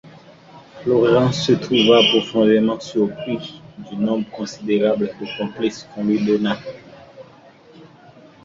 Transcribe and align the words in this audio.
Florent 0.81 1.31
se 1.31 1.51
trouva 1.53 1.99
profondément 2.09 2.79
surpris 2.79 3.61
du 3.87 3.95
nombre 3.97 4.27
considérable 4.31 5.11
de 5.21 5.37
complices 5.37 5.87
qu’on 5.93 6.05
lui 6.05 6.25
donna. 6.25 6.57